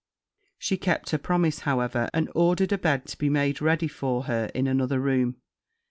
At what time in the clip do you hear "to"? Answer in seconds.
3.05-3.17